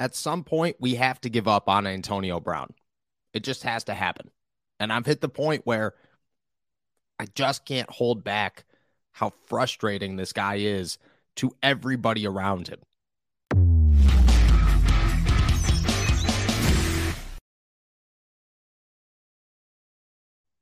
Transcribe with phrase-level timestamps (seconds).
[0.00, 2.72] At some point, we have to give up on Antonio Brown.
[3.34, 4.30] It just has to happen.
[4.80, 5.92] And I've hit the point where
[7.18, 8.64] I just can't hold back
[9.12, 10.96] how frustrating this guy is
[11.36, 12.80] to everybody around him.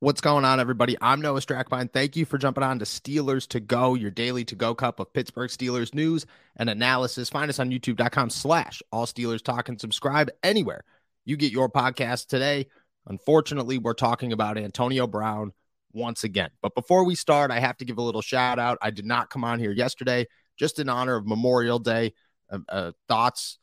[0.00, 0.96] What's going on, everybody?
[1.00, 1.92] I'm Noah Strackbein.
[1.92, 5.12] Thank you for jumping on to Steelers to Go, your daily to go cup of
[5.12, 7.28] Pittsburgh Steelers news and analysis.
[7.28, 10.84] Find us on youtube.com slash all Steelers talk and subscribe anywhere
[11.24, 12.68] you get your podcast today.
[13.08, 15.52] Unfortunately, we're talking about Antonio Brown
[15.92, 16.50] once again.
[16.62, 18.78] But before we start, I have to give a little shout out.
[18.80, 22.14] I did not come on here yesterday, just in honor of Memorial Day.
[22.48, 23.58] Uh, uh, thoughts,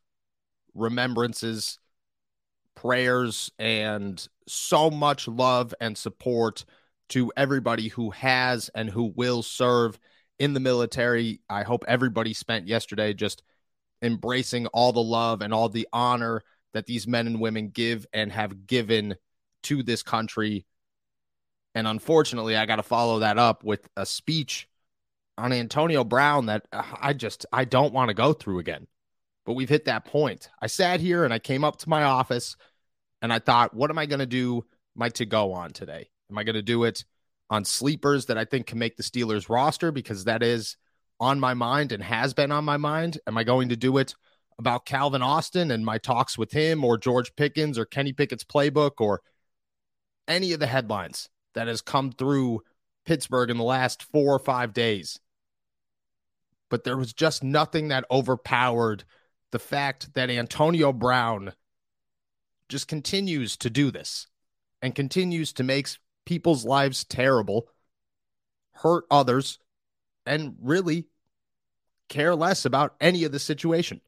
[0.73, 1.79] remembrances,
[2.75, 6.65] prayers, and so much love and support
[7.09, 9.99] to everybody who has and who will serve
[10.39, 11.41] in the military.
[11.49, 13.43] I hope everybody spent yesterday just
[14.01, 16.43] embracing all the love and all the honor
[16.73, 19.15] that these men and women give and have given
[19.63, 20.65] to this country.
[21.73, 24.67] And unfortunately, I got to follow that up with a speech
[25.37, 28.87] on Antonio Brown that uh, I just I don't want to go through again.
[29.45, 30.49] But we've hit that point.
[30.61, 32.55] I sat here and I came up to my office
[33.25, 36.09] and I thought, what am I going to do my to go on today?
[36.29, 37.03] Am I going to do it
[37.49, 40.77] on sleepers that I think can make the Steelers roster because that is
[41.19, 43.17] on my mind and has been on my mind?
[43.25, 44.13] Am I going to do it
[44.59, 48.99] about Calvin Austin and my talks with him or George Pickens or Kenny Pickett's playbook
[48.99, 49.21] or
[50.27, 52.61] any of the headlines that has come through
[53.07, 55.19] Pittsburgh in the last four or five days?
[56.69, 59.03] But there was just nothing that overpowered
[59.51, 61.53] the fact that Antonio Brown
[62.69, 64.27] just continues to do this
[64.81, 65.89] and continues to make
[66.25, 67.67] people's lives terrible,
[68.71, 69.59] hurt others,
[70.25, 71.05] and really
[72.09, 74.01] care less about any of the situation.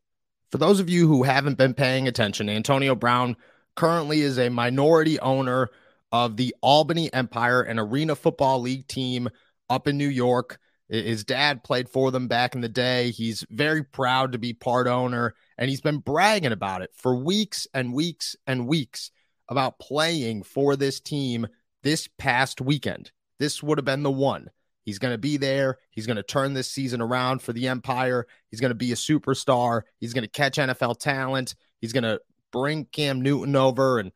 [0.52, 3.36] For those of you who haven't been paying attention, Antonio Brown
[3.76, 5.70] currently is a minority owner
[6.12, 9.30] of the Albany Empire, an arena football league team
[9.70, 10.60] up in New York.
[10.90, 13.12] His dad played for them back in the day.
[13.12, 17.68] He's very proud to be part owner, and he's been bragging about it for weeks
[17.74, 19.12] and weeks and weeks
[19.50, 21.48] about playing for this team
[21.84, 23.12] this past weekend.
[23.40, 24.50] This would have been the one.
[24.84, 25.80] He's going to be there.
[25.92, 28.26] He's going to turn this season around for the Empire.
[28.50, 29.82] He's going to be a superstar.
[30.00, 31.56] He's going to catch NFL talent.
[31.82, 34.12] He's going to bring Cam Newton over and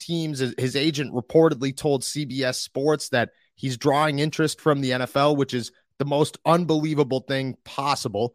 [0.00, 0.40] teams.
[0.40, 5.70] His agent reportedly told CBS Sports that he's drawing interest from the NFL, which is
[5.98, 8.34] the most unbelievable thing possible.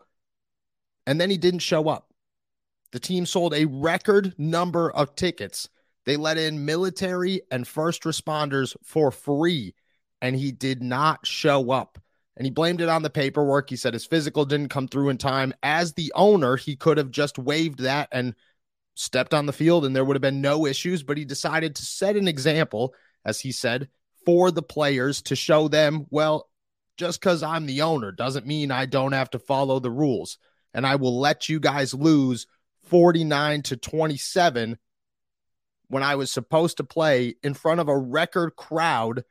[1.06, 2.11] And then he didn't show up.
[2.92, 5.70] The team sold a record number of tickets.
[6.06, 9.76] They let in military and first responders for free,
[10.22, 12.00] and he did not show up.
[12.38, 13.70] And he blamed it on the paperwork.
[13.70, 15.54] He said his physical didn't come through in time.
[15.62, 18.36] As the owner, he could have just waived that and
[18.96, 21.04] stepped on the field, and there would have been no issues.
[21.04, 22.94] But he decided to set an example,
[23.26, 23.90] as he said,
[24.26, 26.50] for the players to show them, well,
[26.98, 30.38] just because I'm the owner doesn't mean I don't have to follow the rules.
[30.74, 32.48] And I will let you guys lose
[32.92, 34.78] 49 to 27
[35.88, 39.24] when I was supposed to play in front of a record crowd.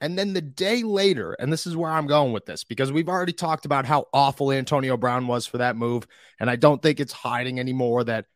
[0.00, 3.08] And then the day later, and this is where I'm going with this because we've
[3.08, 6.08] already talked about how awful Antonio Brown was for that move.
[6.40, 8.26] And I don't think it's hiding anymore that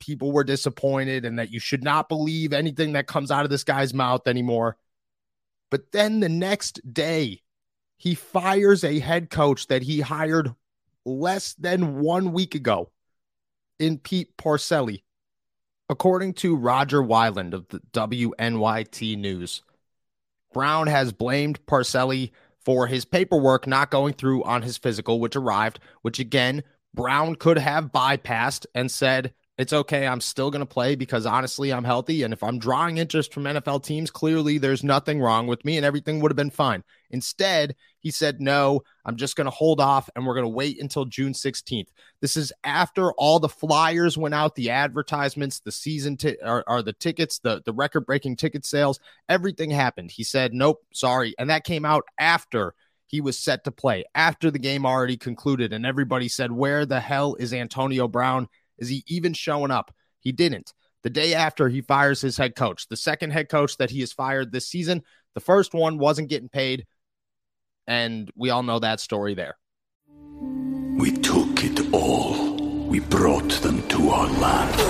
[0.00, 3.64] people were disappointed and that you should not believe anything that comes out of this
[3.64, 4.76] guy's mouth anymore.
[5.70, 7.42] But then the next day,
[7.96, 10.54] he fires a head coach that he hired
[11.06, 12.90] less than one week ago
[13.78, 15.02] in Pete Parcelli.
[15.88, 19.62] According to Roger Wyland of the WNYT News,
[20.52, 22.30] Brown has blamed Parcelli
[22.60, 27.58] for his paperwork not going through on his physical, which arrived, which again, Brown could
[27.58, 30.06] have bypassed and said, It's okay.
[30.06, 32.22] I'm still going to play because honestly, I'm healthy.
[32.22, 35.84] And if I'm drawing interest from NFL teams, clearly there's nothing wrong with me and
[35.84, 36.84] everything would have been fine.
[37.10, 40.80] Instead, he said, no, I'm just going to hold off and we're going to wait
[40.80, 41.88] until June 16th.
[42.20, 46.92] This is after all the flyers went out, the advertisements, the season t- are the
[46.92, 50.12] tickets, the, the record breaking ticket sales, everything happened.
[50.12, 51.34] He said, nope, sorry.
[51.36, 52.74] And that came out after
[53.08, 55.72] he was set to play, after the game already concluded.
[55.72, 58.48] And everybody said, where the hell is Antonio Brown?
[58.78, 59.94] Is he even showing up?
[60.20, 60.72] He didn't.
[61.02, 64.12] The day after he fires his head coach, the second head coach that he has
[64.12, 65.02] fired this season,
[65.34, 66.86] the first one wasn't getting paid.
[67.86, 69.56] And we all know that story there.
[70.98, 72.56] We took it all.
[72.88, 74.80] We brought them to our land.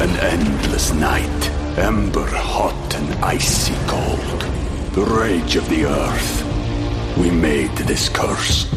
[0.00, 4.42] An endless night, ember hot and icy cold.
[4.92, 7.18] The rage of the earth.
[7.18, 8.68] We made this curse.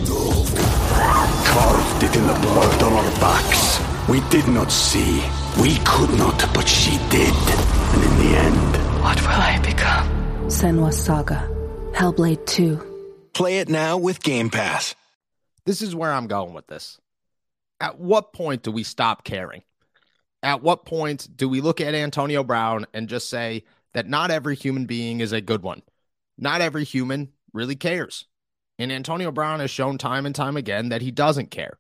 [1.48, 3.94] Carved it in the blood on our backs.
[4.07, 5.24] We did not see.
[5.60, 7.34] We could not, but she did.
[7.34, 10.07] And in the end, what will I become?
[10.46, 11.50] Senua's Saga.
[11.92, 13.30] Hellblade 2.
[13.34, 14.94] Play it now with Game Pass.
[15.66, 17.00] This is where I'm going with this.
[17.81, 19.63] At what point do we stop caring?
[20.44, 23.63] At what point do we look at Antonio Brown and just say
[23.96, 25.81] that not every human being is a good one?
[26.38, 28.28] Not every human really cares.
[28.78, 31.80] And Antonio Brown has shown time and time again that he doesn't care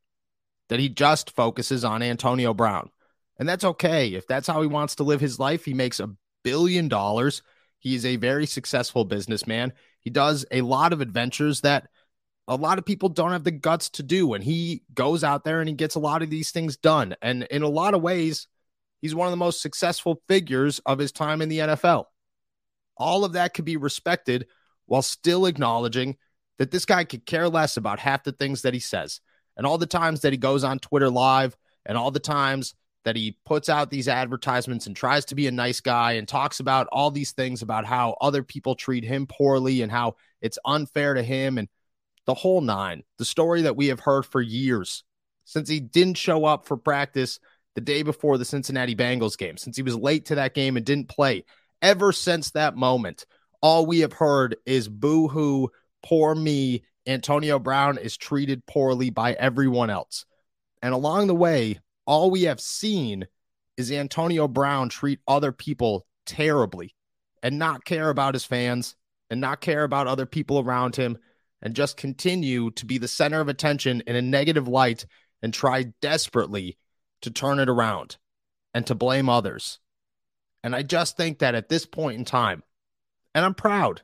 [0.69, 2.89] that he just focuses on Antonio Brown.
[3.37, 4.13] And that's okay.
[4.13, 6.09] If that's how he wants to live his life, he makes a
[6.43, 7.41] billion dollars.
[7.79, 9.73] He is a very successful businessman.
[9.99, 11.87] He does a lot of adventures that
[12.47, 14.33] a lot of people don't have the guts to do.
[14.33, 17.15] And he goes out there and he gets a lot of these things done.
[17.21, 18.47] And in a lot of ways,
[19.01, 22.05] he's one of the most successful figures of his time in the NFL.
[22.97, 24.47] All of that could be respected
[24.85, 26.17] while still acknowledging
[26.57, 29.19] that this guy could care less about half the things that he says
[29.57, 31.55] and all the times that he goes on Twitter live
[31.85, 32.75] and all the times
[33.05, 36.59] that he puts out these advertisements and tries to be a nice guy and talks
[36.59, 41.13] about all these things about how other people treat him poorly and how it's unfair
[41.13, 41.69] to him and
[42.25, 43.03] the whole nine.
[43.19, 45.03] The story that we have heard for years
[45.45, 47.39] since he didn't show up for practice
[47.75, 50.85] the day before the Cincinnati Bengals game, since he was late to that game and
[50.85, 51.45] didn't play.
[51.81, 53.25] Ever since that moment,
[53.61, 55.69] all we have heard is boo hoo,
[56.01, 60.25] poor me, Antonio Brown is treated poorly by everyone else.
[60.81, 63.27] And along the way, all we have seen
[63.77, 66.95] is Antonio Brown treat other people terribly
[67.43, 68.95] and not care about his fans
[69.29, 71.17] and not care about other people around him
[71.61, 75.05] and just continue to be the center of attention in a negative light
[75.41, 76.77] and try desperately
[77.21, 78.17] to turn it around
[78.73, 79.79] and to blame others.
[80.63, 82.63] And I just think that at this point in time,
[83.33, 84.01] and I'm proud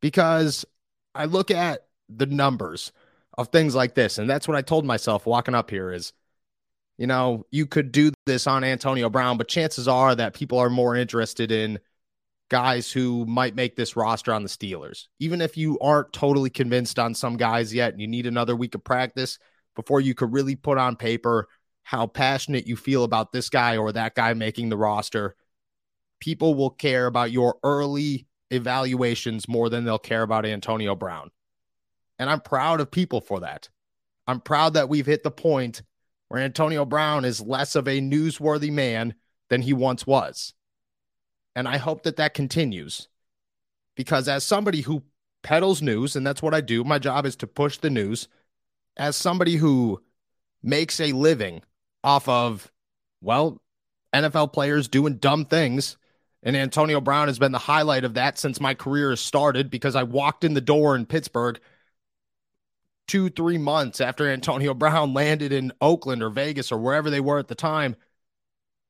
[0.00, 0.64] because
[1.14, 2.92] I look at the numbers
[3.38, 4.18] of things like this.
[4.18, 6.12] And that's what I told myself walking up here is,
[6.98, 10.70] you know, you could do this on Antonio Brown, but chances are that people are
[10.70, 11.78] more interested in
[12.50, 15.06] guys who might make this roster on the Steelers.
[15.20, 18.74] Even if you aren't totally convinced on some guys yet and you need another week
[18.74, 19.38] of practice
[19.76, 21.48] before you could really put on paper
[21.82, 25.34] how passionate you feel about this guy or that guy making the roster,
[26.20, 31.30] people will care about your early evaluations more than they'll care about Antonio Brown.
[32.20, 33.70] And I'm proud of people for that.
[34.26, 35.80] I'm proud that we've hit the point
[36.28, 39.14] where Antonio Brown is less of a newsworthy man
[39.48, 40.52] than he once was.
[41.56, 43.08] And I hope that that continues
[43.96, 45.02] because as somebody who
[45.42, 48.28] peddles news, and that's what I do, my job is to push the news.
[48.98, 50.02] As somebody who
[50.62, 51.62] makes a living
[52.04, 52.70] off of,
[53.22, 53.62] well,
[54.14, 55.96] NFL players doing dumb things.
[56.42, 60.02] And Antonio Brown has been the highlight of that since my career started because I
[60.02, 61.58] walked in the door in Pittsburgh
[63.10, 67.40] two, three months after Antonio Brown landed in Oakland or Vegas or wherever they were
[67.40, 67.96] at the time.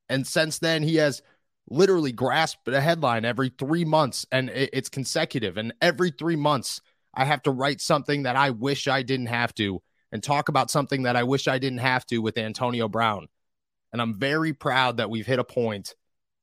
[0.09, 1.23] And since then, he has
[1.67, 5.57] literally grasped a headline every three months and it's consecutive.
[5.57, 6.81] And every three months,
[7.15, 10.69] I have to write something that I wish I didn't have to and talk about
[10.69, 13.27] something that I wish I didn't have to with Antonio Brown.
[13.91, 15.95] And I'm very proud that we've hit a point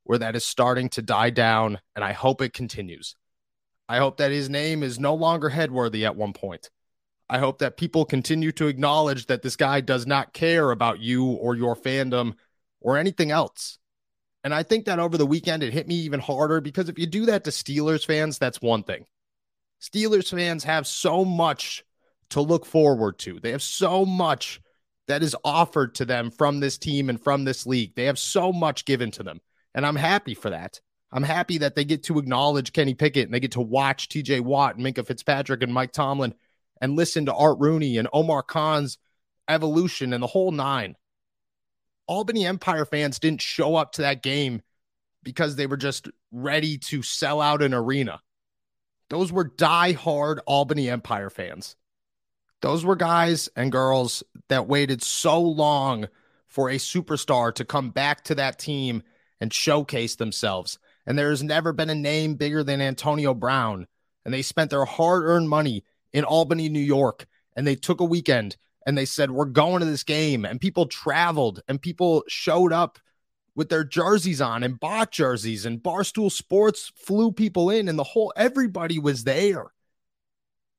[0.02, 1.78] where that is starting to die down.
[1.94, 3.14] And I hope it continues.
[3.88, 6.70] I hope that his name is no longer headworthy at one point.
[7.30, 11.26] I hope that people continue to acknowledge that this guy does not care about you
[11.26, 12.34] or your fandom
[12.80, 13.78] or anything else.
[14.44, 17.06] And I think that over the weekend, it hit me even harder because if you
[17.06, 19.04] do that to Steelers fans, that's one thing.
[19.80, 21.84] Steelers fans have so much
[22.30, 24.60] to look forward to, they have so much
[25.06, 27.94] that is offered to them from this team and from this league.
[27.94, 29.40] They have so much given to them.
[29.74, 30.80] And I'm happy for that.
[31.10, 34.42] I'm happy that they get to acknowledge Kenny Pickett and they get to watch TJ
[34.42, 36.34] Watt and Minkah Fitzpatrick and Mike Tomlin
[36.80, 38.98] and listen to Art Rooney and Omar Khan's
[39.48, 40.96] evolution and the whole nine.
[42.06, 44.62] Albany Empire fans didn't show up to that game
[45.22, 48.20] because they were just ready to sell out an arena.
[49.10, 51.76] Those were die-hard Albany Empire fans.
[52.60, 56.08] Those were guys and girls that waited so long
[56.46, 59.02] for a superstar to come back to that team
[59.40, 60.78] and showcase themselves.
[61.06, 63.86] And there's never been a name bigger than Antonio Brown.
[64.24, 67.26] And they spent their hard earned money in Albany, New York.
[67.56, 70.44] And they took a weekend and they said, We're going to this game.
[70.44, 72.98] And people traveled and people showed up
[73.54, 75.66] with their jerseys on and bought jerseys.
[75.66, 79.66] And Barstool Sports flew people in, and the whole everybody was there.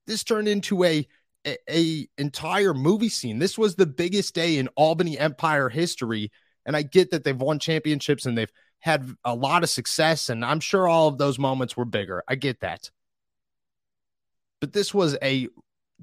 [0.06, 1.06] This turned into a
[1.46, 3.38] a, a, entire movie scene.
[3.38, 6.30] This was the biggest day in Albany Empire history.
[6.66, 10.28] And I get that they've won championships and they've had a lot of success.
[10.28, 12.22] And I'm sure all of those moments were bigger.
[12.28, 12.90] I get that.
[14.60, 15.48] But this was a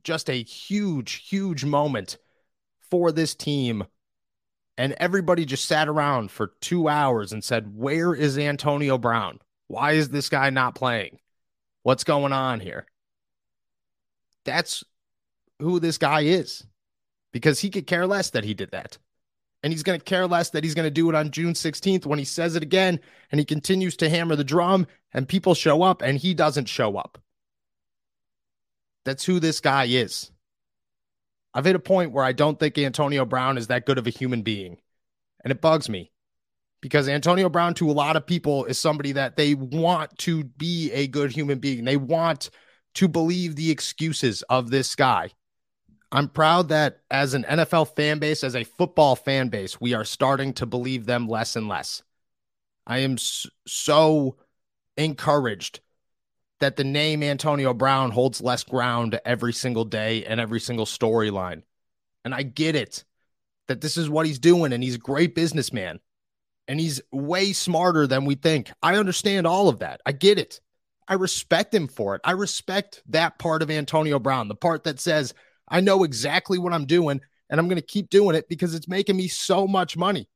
[0.03, 2.17] just a huge, huge moment
[2.89, 3.85] for this team.
[4.77, 9.39] And everybody just sat around for two hours and said, Where is Antonio Brown?
[9.67, 11.19] Why is this guy not playing?
[11.83, 12.85] What's going on here?
[14.45, 14.83] That's
[15.59, 16.65] who this guy is
[17.33, 18.97] because he could care less that he did that.
[19.63, 22.05] And he's going to care less that he's going to do it on June 16th
[22.05, 22.99] when he says it again
[23.31, 26.95] and he continues to hammer the drum and people show up and he doesn't show
[26.95, 27.17] up.
[29.07, 30.31] That's who this guy is.
[31.53, 34.09] I've hit a point where I don't think Antonio Brown is that good of a
[34.09, 34.79] human being.
[35.45, 36.11] And it bugs me
[36.81, 40.91] because Antonio Brown, to a lot of people, is somebody that they want to be
[40.91, 41.85] a good human being.
[41.85, 42.49] They want
[42.95, 45.29] to believe the excuses of this guy.
[46.11, 50.03] I'm proud that as an NFL fan base, as a football fan base, we are
[50.03, 52.03] starting to believe them less and less.
[52.85, 54.35] I am so
[54.97, 55.79] encouraged
[56.59, 61.63] that the name Antonio Brown holds less ground every single day and every single storyline.
[62.25, 63.03] And I get it
[63.67, 65.99] that this is what he's doing, and he's a great businessman,
[66.67, 68.71] and he's way smarter than we think.
[68.81, 70.01] I understand all of that.
[70.05, 70.61] I get it.
[71.07, 72.21] I respect him for it.
[72.23, 75.33] I respect that part of Antonio Brown, the part that says,
[75.67, 78.87] I know exactly what I'm doing and I'm going to keep doing it because it's
[78.87, 80.27] making me so much money.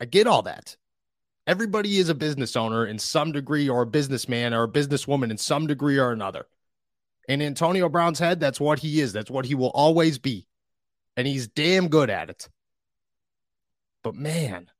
[0.00, 0.76] I get all that.
[1.48, 5.38] Everybody is a business owner in some degree, or a businessman or a businesswoman in
[5.38, 6.46] some degree or another.
[7.26, 9.14] In Antonio Brown's head, that's what he is.
[9.14, 10.46] That's what he will always be.
[11.16, 12.50] And he's damn good at it.
[14.02, 14.70] But man,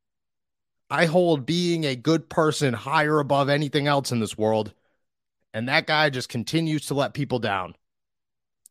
[0.91, 4.75] I hold being a good person higher above anything else in this world.
[5.55, 7.77] And that guy just continues to let people down.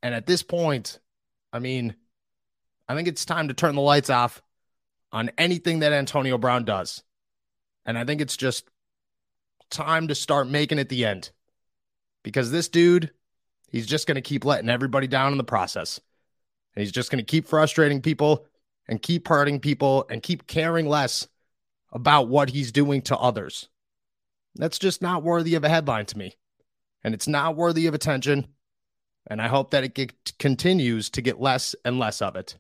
[0.04, 1.00] And at this point,
[1.52, 1.96] I mean,
[2.88, 4.44] I think it's time to turn the lights off
[5.12, 7.02] on anything that Antonio Brown does.
[7.88, 8.70] And I think it's just
[9.72, 11.32] time to start making it the end
[12.22, 13.12] because this dude,
[13.70, 16.00] he's just going to keep letting everybody down in the process.
[16.76, 18.46] And he's just going to keep frustrating people
[18.88, 21.28] and keep hurting people and keep caring less
[21.92, 23.70] about what he's doing to others.
[24.56, 26.36] That's just not worthy of a headline to me.
[27.04, 28.48] And it's not worthy of attention.
[29.28, 32.58] And I hope that it continues to get less and less of it.